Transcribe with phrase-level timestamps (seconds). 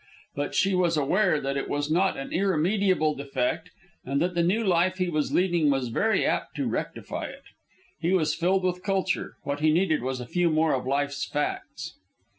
[0.33, 3.69] But she was aware that it was not an irremediable defect,
[4.03, 7.43] and that the new life he was leading was very apt to rectify it.
[7.99, 11.93] He was filled with culture; what he needed was a few more of life's facts.